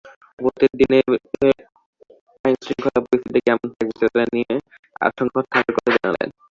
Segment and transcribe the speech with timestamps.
[0.39, 0.97] ভোটের দিনে
[2.45, 4.53] আইনশৃঙ্খলা পরিস্থিতি কেমন থাকবে, সেটা নিয়ে
[5.01, 6.37] আশঙ্কার কথাও জানালেন তিনি।